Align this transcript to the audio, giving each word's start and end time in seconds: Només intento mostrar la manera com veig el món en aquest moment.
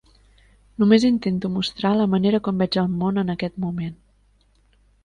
Només 0.83 1.05
intento 1.09 1.51
mostrar 1.57 1.93
la 1.99 2.09
manera 2.15 2.41
com 2.49 2.65
veig 2.65 2.79
el 2.87 2.91
món 3.03 3.25
en 3.25 3.35
aquest 3.37 3.63
moment. 3.67 3.97